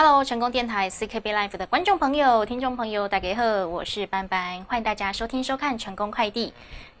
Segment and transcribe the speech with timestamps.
[0.00, 6.54] Hello，成功电台 CKB Life 的观众朋友、听众朋友，大家好，我是班班，欢迎大家收听收看成功快递。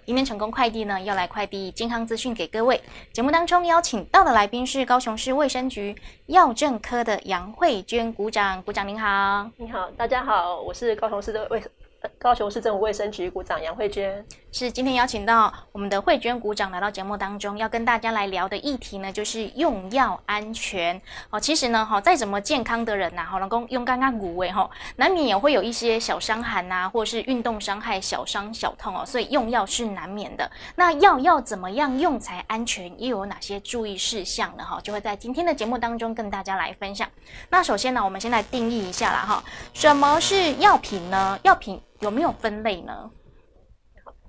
[0.04, 2.80] 今天成功快递呢要来快递健康资讯给各位。
[3.12, 5.94] 节目当中邀请到的来宾是高雄市卫生局
[6.26, 9.48] 药政科的杨慧娟鼓掌，鼓掌您好。
[9.58, 11.70] 你好，大家好，我是高雄市的卫生
[12.18, 14.24] 高雄市政府卫生局股长杨慧娟。
[14.50, 21.38] 是今天邀请到我们的慧娟股长来到节目当中，要跟大家来聊的议题呢，就是用药安全哦。
[21.38, 30.50] 其实呢，哈，再怎么健康的人呐，哈，能够用刚刚骨味哈，难免也会有一些小伤寒呐，或是运动伤害、小伤小痛哦，所以用药是难免的。
[30.76, 32.88] 那药要怎么样用才安全？
[33.00, 34.64] 又有哪些注意事项呢？
[34.64, 37.06] 哈，就会在今天的节目当中跟大家来分享。
[37.50, 41.38] 那首先呢，我们先来定义一下啦，哈，什么是药品呢？
[41.42, 43.10] 药品有没有分类呢？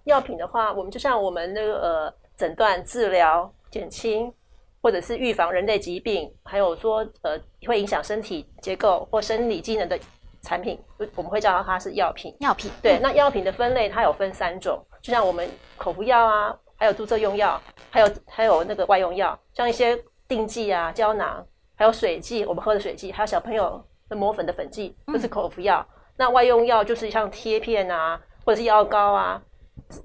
[0.05, 4.34] 药品的话，我们就像我们那个呃诊断、治疗、减轻，
[4.82, 10.00] 或者是预防人类疾病，还有说呃会影响身体结构或生理机能的
[10.42, 10.80] 产品，
[11.16, 12.36] 我们会叫它是药品。
[12.40, 17.61] 药品对，那药品的分类它有分三种，就像我们口服药啊，还有注射用药，
[17.92, 21.45] 还有还有那个外用药，像一些定剂啊、胶囊，
[21.76, 25.86] 还有水剂，我们喝的水剂，还有小朋友的抹粉的粉剂，都是口服药。
[26.20, 29.42] 那外用药就是像贴片啊，或者是药膏啊。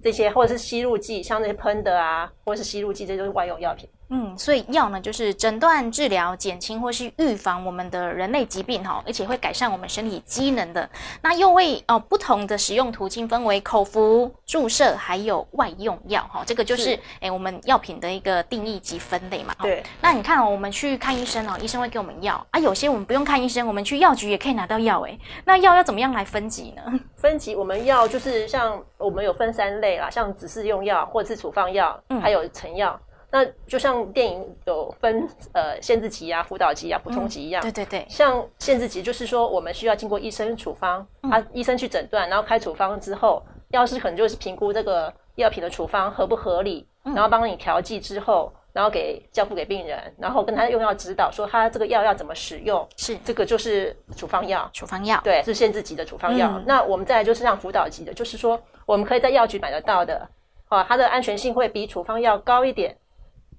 [0.03, 3.87] 这些或者是吸入剂，像那些喷的啊，或者是吸入剂，这些都是外用药品。
[4.11, 10.89] 嗯，所以药呢，就是诊断、治疗、减轻或是预防我们的人类疾病哈，而且会改善我们身体机能的。
[11.23, 19.55] 那又为哦不同的使用途径分为口服、注射还有外用药哈，这个就是哎我们药品的一个定义及分类嘛。
[19.61, 19.83] 对。
[20.01, 25.19] 那你看哦，我们去看医生哦，医生会给我们药啊，有些我们不用看医生，我们去药局也可以拿到药哎。
[25.45, 26.83] 那药要怎么样来分级呢？
[27.17, 33.01] 分级我们药就是像我们有分三类啦，像指示用药或者是处方药，还有成药。
[33.35, 37.61] 那就像电影有分呃限制级啊、辅导级啊、普通级一样。
[37.61, 38.07] 对对对。
[38.09, 52.89] 像限制级就是说，我们需要经过医生处方，他医生去诊断，然后开处方之后，药师可能就是评估这个药品的处方合不合理，然后帮你调剂之后，然后给交付给病人，然后跟他用药指导，说他这个药要怎么使用。
[52.97, 53.19] 是。
[53.25, 54.71] 这个就是处方药。
[54.73, 55.21] 处方药。
[55.25, 56.63] 对，是限制级的处方药。
[56.67, 60.29] 那我们再来就是像辅导级的，就是说我们可以在药局买得到的，
[60.69, 62.97] 啊，它的安全性会比处方药高一点。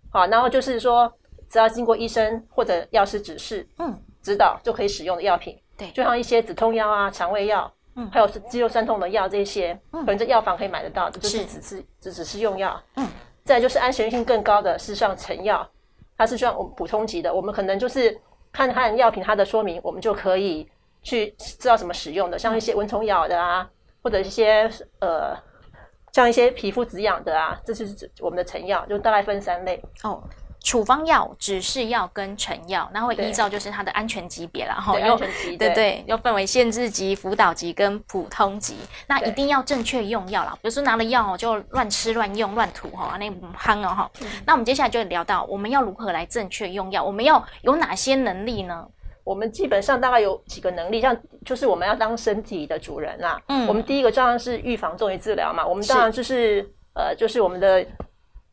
[0.10, 1.12] 好，然后就是说，
[1.50, 5.58] 只要经过医生或者药师指示，嗯，指导就可以使用的药品。
[5.78, 12.82] 对，就像一些止痛药啊、肠胃药，嗯，还有是肌肉酸痛的药这些，可能在药房可以买得到的，就是只是只只是用药。
[12.96, 13.06] 嗯，
[13.44, 15.70] 再就是安全性更高的是像成药，
[16.18, 18.18] 它是像我们普通级的，我们可能就是
[18.54, 20.66] 看看药品它的说明，我们就可以
[21.04, 23.70] 去知道怎么使用的，像一些蚊虫咬的啊，
[24.02, 25.38] 或者一些呃。
[26.16, 30.24] 像一些皮肤止痒的啊，这是我们的成药，就大概分三类哦。
[30.62, 38.78] 处方药、指示药跟成药，那会依照就是它的安全级别啦，哈，安全级对对，又分为限制级、辅导级跟普通级。
[39.08, 44.12] 那一定要正确用药啦，比如说拿了药就乱吃乱用乱涂哈，那不夯哦哈。
[44.46, 48.88] 那我们接下来就聊到我们要如何来正确用药，我们要有哪些能力呢？
[49.26, 53.42] 我们基本上大概有几个能力，像就是我们要当身体的主人啦。
[53.48, 55.66] 嗯，我们第一个当然是预防重于治疗嘛。
[55.66, 56.64] 我们当然就是
[56.94, 57.84] 呃，就是我们的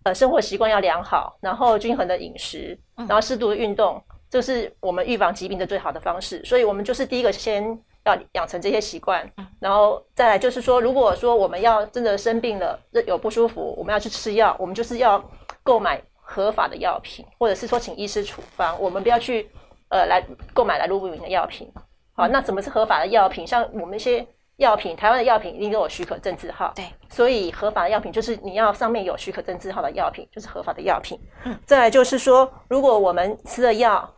[0.05, 6.43] 呃生活习惯要良好，然后均衡的饮食，然后适度的运动，这是我们预防疾病的最好的方式。
[6.43, 9.31] 所以，我们就是第一个先要养成这些习惯，
[9.61, 15.23] 然后再来就是说，如果说我们要真的生病了，有不舒服，我们要去吃药，我们就是要
[15.63, 19.51] 购买合法的药品，或者是说请医师处方，我们不要去。
[19.93, 21.71] 呃，来购买来路不明的药品，
[22.15, 23.47] 好，那什么是合法的药品？
[23.47, 24.27] 像我们一些
[24.57, 31.21] 药品，台湾的药品一定都有许可证字号，对，所以合法的药品就是你要上面有许可证字号的药品，就是合法的药品。
[31.45, 34.11] 嗯，再来就是说，如果我们吃了药，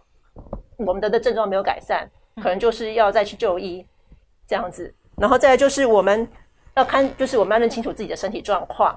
[0.77, 3.85] 我们的的症状没有改善，可能就是要再去就医
[4.47, 4.95] 这样子。
[5.17, 6.29] 然后再来就是我们
[6.77, 8.97] 要看，就是我们要认清楚自己的身体状况。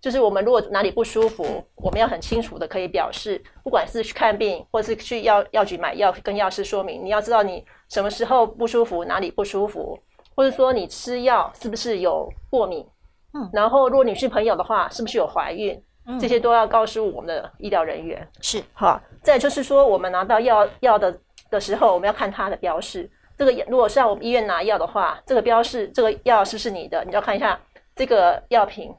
[0.00, 9.98] 就是我们如果哪里不舒服，我们要很清楚的可以表示，不管是去看病，或是去药药局买药，跟药师说明，你要知道你什么时候不舒服，哪里不舒服，
[10.34, 12.86] 或者说你吃药是不是有过敏，
[13.34, 18.26] 嗯，然后如果你是朋友的话，是不是有怀孕，嗯这些都要告诉我们的医疗人员。
[18.40, 21.14] 是，好，再就是说，我们拿到药药的
[21.50, 23.10] 的时候，我们要看它的标示。
[23.36, 27.60] 这个如果是在我们医院拿药的话，这个标示，这个药是不是你的，你要看一下
[27.94, 28.90] 这个药品。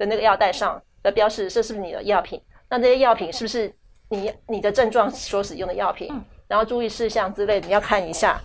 [0.00, 2.42] 的那个药袋上的标示，这是不是你的药品？
[2.70, 3.70] 那这些药品是不是
[4.08, 6.08] 你你的症状所使用的药品？
[6.48, 8.40] 然后注意事项之类，你要看一下。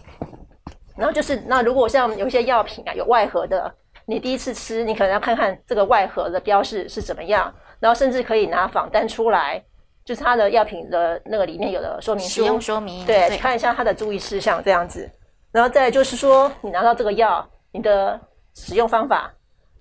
[0.97, 3.73] 然后就是，那如果像有一些药品啊，有外盒的，
[4.05, 7.53] 你第一次吃，你可能要看看这个外盒的标示是怎么样。
[7.79, 9.63] 然后甚至可以拿仿单出来，
[10.03, 15.09] 就是它的药品的那个里面有的说明书，使用说明，对，看一下它的注意事项这样子。
[15.51, 18.19] 然后再就是说，你拿到这个药，你的
[18.55, 19.33] 使用方法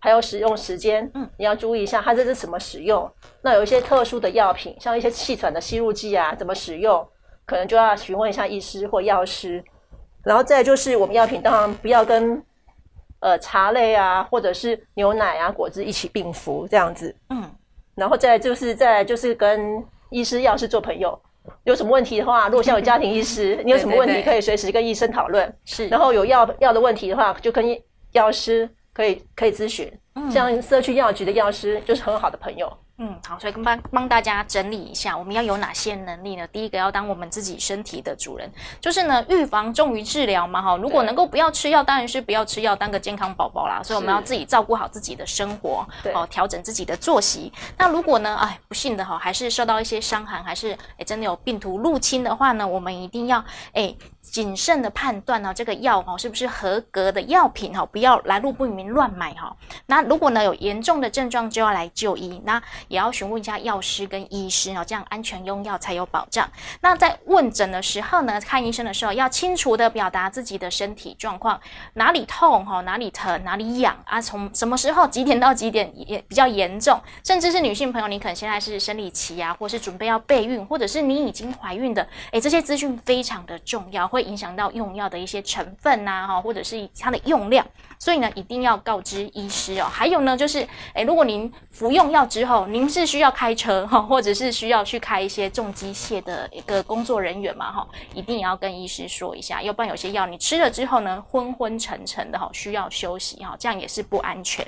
[0.04, 3.10] 还有使用时间，嗯，你要注意一下它这是怎么使用。
[3.40, 7.02] 那有一些特殊的药品，像一些气喘的吸入剂啊，怎么使用，
[7.46, 9.64] 可能就要询问一下医师或药师。
[10.22, 12.44] 然后再就是我们药品当然不要跟
[13.20, 17.50] 呃茶类啊，或者是牛奶啊、果汁一起并服这样子，嗯。
[17.94, 21.18] 然后再就是再就是跟医师、药师做朋友，
[21.64, 25.50] 有什么问题的话，如果像有家庭医师， 你有什么问题可以随时跟医生讨论。
[25.64, 27.64] 是，然后有药药的问题的话，就跟
[28.12, 29.92] 药师可以可以咨询。
[30.32, 32.72] 像社区药局的药师就是很好的朋友。
[32.96, 36.46] 嗯，好，所以帮帮大家整理一下，我们要有哪些能力呢？
[36.52, 38.48] 第一个要当我们自己身体的主人，
[38.80, 40.76] 就是呢，预防重于治疗嘛，哈。
[40.76, 43.82] 如果能够不要吃药，当然是不要吃药，当个健康宝宝啦。
[43.82, 47.52] 所以我们要自己照顾好自己的生活，哦，调整自己的作息。
[47.76, 53.92] 那如果呢，哎，不幸的哈，还是受到一些伤寒，还是哎真的有病毒入侵的话呢，我们一定要哎
[54.34, 59.56] 谨慎的判断呢，这个药哈是不是合格的药品哈，不要来路不明乱买哈。
[59.86, 62.42] 那如果呢有严重的症状，就要来就医。
[62.44, 66.50] 那也要询问一下药师跟医师哦，这样安全用药才有保障。
[66.80, 71.60] 那在问诊的时候呢，看医生的时候要清楚的表达自己的身体状况，
[71.92, 87.66] 哪里痛哈，哪里疼，哪里痒啊，从什么时候几点到几点也比较严重，甚至是女性朋友，你可能现在是生理期啊，或是准备要备孕，或者是你已经怀孕的，诶，这些资讯非常的重要，会影响到用药的一些成分呐，哈，或者是它的用量，
[87.98, 89.84] 所以呢，一定要告知医师哦。
[89.84, 104.66] 还有呢，就是诶，如果您服用药之后，您是需要开车哈，或者是需要去开一些重机械的一个工作人员嘛哈，一定要跟医师说一下，要不然有些药你吃了之后呢，昏昏沉沉的哈，需要休息哈，这样也是不安全。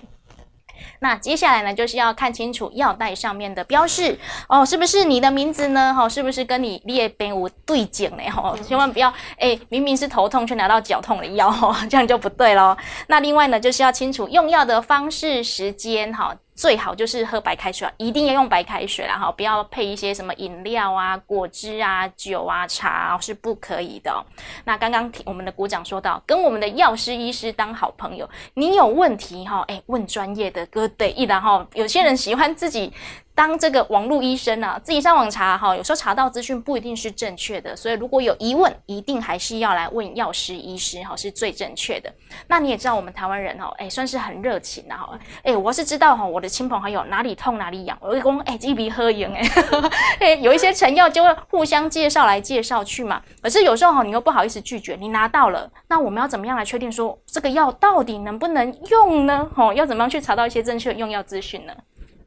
[1.00, 4.19] 那接下来呢，就是要看清楚药袋上面的标示
[4.49, 5.94] 哦，是不是你的名字呢？
[5.94, 8.31] 哈，是不是跟你列边无对景呢？
[8.31, 12.76] 哈， 千万不要哎，明明是头痛却拿到脚痛的药，哦 这样就不对喽。
[13.08, 16.34] 那另外呢，就是要清楚用药的方式、时间，哈。
[16.56, 24.25] 最好就是喝白开水，一定要用白开水啦哈，不要配一些什么饮料啊、果汁啊、酒啊、茶是不可以的。
[24.64, 31.67] 那刚刚我们的鼓掌说到，跟我们的药师、医师当好朋友，你有问题哈，哎，问专业的哥对一然哈。
[31.75, 32.93] 有些人喜欢自己。
[33.36, 42.10] 当这个网络医生啊，自己上网查哈，有时候查到资讯不一定是正确的，所以如果有疑问，一定还是要来问药师、医师哈，是最正确的。
[42.48, 45.10] 那你也知道我们台湾人哈，哎，算是很热情的哈，
[45.42, 49.42] 哎，我是知道哈，我的亲朋好友哪里痛哪里痒，我会讲哎，这笔喝盐哎，
[50.18, 53.22] 哎，有一些成药就会互相介绍来介绍去嘛。
[53.42, 59.46] 可是有时候哈，你又不好意思拒绝，你拿到了，那我们要怎么样来确定说这个药到底能不能用呢？
[59.54, 61.74] 哈，要怎么样去查到一些正确的用药资讯呢？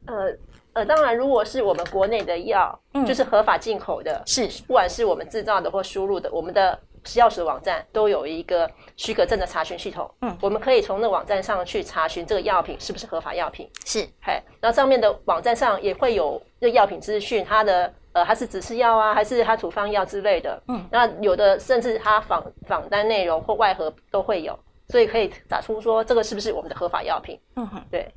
[0.06, 0.38] 呃。
[0.72, 6.78] 呃，当然，如果是我们国内的药，就是合法进口的，是不管是我们制造的或输入的，我们的
[7.16, 10.08] 药师网站都有一个许可证的查询系统。
[10.20, 13.68] 嗯，我们可以从那网站上去查询这个药品是不是合法药品。
[13.84, 20.62] 是，嘿，然后上面的网站上也会有这药品资讯，它的呃，它是指示药啊，还是它处方药之类的。
[20.68, 24.56] 嗯，那有的甚至它访访单内容或外盒都会有，
[24.88, 27.36] 所以可以打出说这个是不是我们的合法药品。
[27.56, 28.08] 嗯哼，对。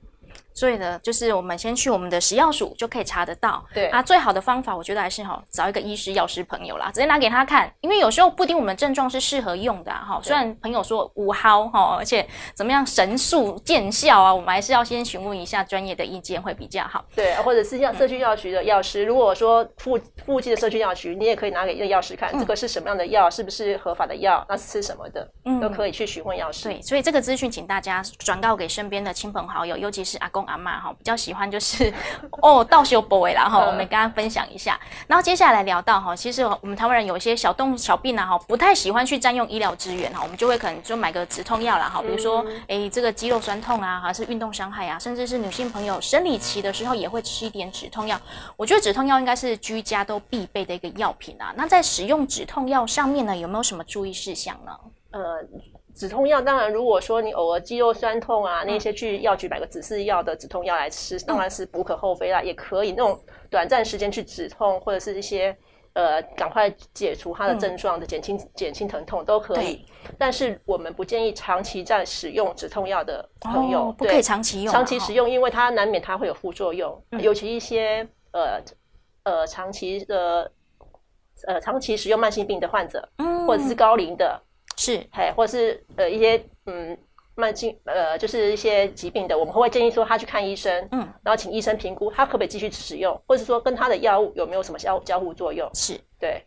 [0.54, 3.64] 所以呢，就是我们先去我们的食药署就可以查得到。
[3.74, 7.72] 对啊，最好的方法我觉得还是哈找一个医师、药师朋友啦，直接拿给他看。
[7.82, 10.20] 因为有时候不一定我们症状是适合用的哈。
[10.24, 17.04] 虽然朋友说五毫哈，而且怎么样神速见效啊，我们还是要先询问一下专业的意见会比较好。
[17.16, 25.30] 对，或者是药社区药局的药师，如果说附附近的社区药局，你也可以拿给一个药师看，这个是什么样的药，是不是合法的药，那是吃什么的，
[25.62, 26.70] 都可以去询问药师。
[26.70, 31.18] 对，所以这个资讯请大家转告给身边的亲朋好友，尤其是阿公阿妈哈，比较。
[31.24, 31.94] 喜欢就是
[32.42, 34.78] 哦，倒修 boy 啦哈，我们跟大家分享一下。
[35.08, 48.20] 然后接下来聊到哈，其实我们台湾人有一些小动小病啊哈，不太喜欢去占用医疗资源哈，我们就会可能就买个止痛药啦哈，比如说哎这个肌肉酸痛啊，还是运动伤害啊，甚至是女性朋友生理期的时候也会吃一点止痛药。
[48.58, 51.54] 我觉得止痛药应该是居家都必备的一个药品啊。
[51.56, 54.78] 那在使用止痛药上面呢，有没有什么注意事项呢？
[55.12, 55.22] 呃。
[55.96, 63.20] 止痛药当然，如果说你偶尔肌肉酸痛啊，那些去药局买个止泻药的止痛药来吃，当然是无可厚非啦，也可以那种
[63.50, 65.56] 短暂时间去止痛，或者是一些
[65.94, 69.86] 呃赶快解除它的症状的减轻减轻疼痛都可以。
[70.18, 74.74] 但是我们不建议长期在使用止痛药的朋友，不可以长期用。
[74.74, 78.60] 长期使用，因为它难免它会有副作用，尤其一些呃
[79.24, 80.52] 呃长期的
[81.46, 83.08] 呃长期使用慢性病的患者，
[83.46, 84.42] 或者是高龄的。
[84.84, 86.98] 是，嘿，或者是呃一些嗯
[87.36, 96.44] 慢性呃，就是一些疾病的，我们会建议说他去看医生，嗯，然后请医生评估他可不可以继续使用，或者说跟他的药物有没有什么交交互作用，是对。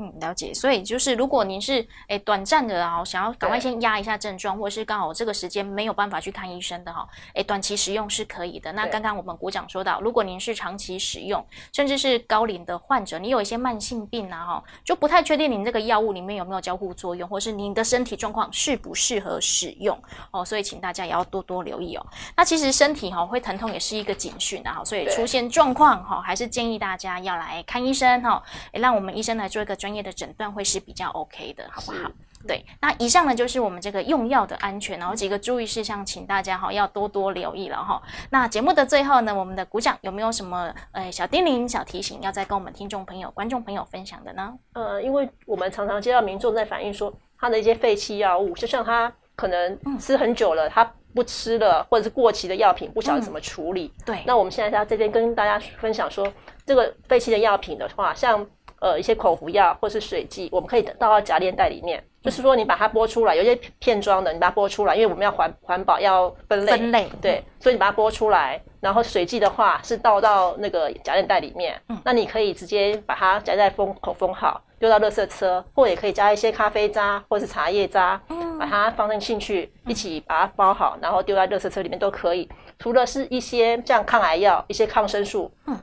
[0.00, 0.54] 嗯，了解。
[0.54, 8.72] 所以就是，如果您是诶短暂的啊，想要赶快先压一下症状，或者是刚好这个时间没有办法去看医生的哈，诶，短期使用是可以的。
[8.72, 20.42] 那刚刚我们鼓掌说到，如果您是长期使用，甚至是高龄的患者，你有一些慢性病啊哈，就不太确定您这个药物里面有没有交互作用，或是您的身体状况适不适合使用哦。
[20.42, 22.06] 所以请大家也要多多留意哦。
[22.34, 28.42] 那其实身体哈会疼痛也是一个警讯啊，所以出现状况哈，还是建议大家要来看医生哈，
[28.72, 30.64] 诶，让我们医生来做一个专业的诊断会。
[30.70, 32.08] 是比较 OK 的，好不好？
[32.46, 38.00] 对，那以上呢就是我们这个用药的安全，然后几个注意事项，请大家哈要多多留意了哈。
[38.30, 44.54] 那节目的最后呢，我们的鼓掌有没有什么呃小叮咛、小提醒，要再跟我们听众朋友、观众朋友分享的呢？
[44.74, 53.92] 呃，因为我们常常接到民众在反映说，他的一些废弃药物，就像他可能吃很久了，他不吃了，或者是过期的药品，不晓得怎么处理。
[54.06, 56.32] 对，那我们现在在这边跟大家分享说，
[56.64, 58.46] 这个废弃的药品的话，像。
[58.80, 62.02] 呃，一些口服药或是水剂，我们可以倒到夹链袋里面。
[62.22, 66.72] 就是说，你把它剥出来，有些片装的，你把它剥出来，因为我们要环环保，要分类。
[66.72, 71.80] 分类对，所以你把它剥出来，然后水剂的话是倒到那个夹链袋里面。
[71.88, 82.46] 嗯，那你可以直接把它夹在封口封好，丢到垃圾车，或也可以加一些咖啡渣或是茶叶渣，嗯，把它放进去，一起把它包好，然后丢在垃圾车里面都可以。
[82.78, 85.74] 除了是一些像抗癌药、一些抗生素，嗯。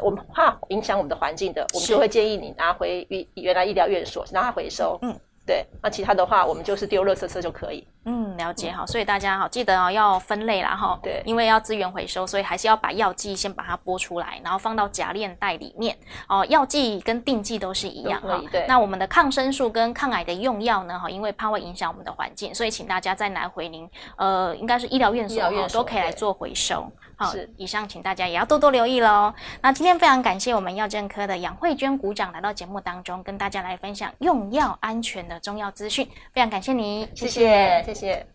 [0.00, 4.98] 我们怕影响我们的环境的，我们就会建议你拿回原原来医疗院所，拿它回收。
[5.02, 5.66] 嗯，对。
[5.82, 7.86] 那其他的话，我们就是丢垃圾车就可以。
[8.04, 8.84] 嗯，了解哈。
[8.86, 10.98] 所以大家好，记得哦，要分类啦哈。
[11.02, 15.96] 对，因为要资源回收，所以还是要把药剂先把它拨出来，然后放到夹链袋里面。
[16.28, 18.40] 哦，药剂跟定剂都是一样哈。
[18.50, 18.64] 对。
[18.66, 20.98] 那我们的抗生素跟抗癌的用药呢？
[20.98, 26.90] 哈，因为怕会影响我们的环境，所以请大家再拿回您呃，应该是医疗院所都可以来做回收。
[27.30, 29.32] 是，以上请大家也要多多留意喽。
[29.60, 36.04] 那今天非常感谢我们药政科的杨慧娟股长来到节目当中，跟大家来分享用药安全的重要资讯。
[36.32, 38.31] 非常感谢你，谢谢，谢谢。